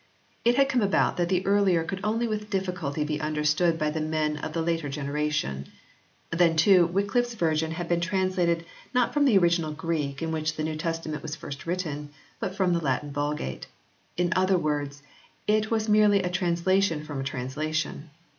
[0.43, 3.91] It had come about that the earlier could only with difficulty be under stood by
[3.91, 5.67] the men of the later generation.
[6.31, 10.55] Then, too, Wycliffe s version had been translated, not from the original Greek in which
[10.55, 12.09] the New Testament was first written,
[12.39, 13.67] but from the Latin Vulgate.
[14.17, 15.03] In other words
[15.45, 18.09] it was merely a translation from a translation.